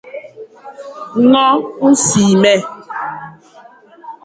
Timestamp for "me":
2.41-2.53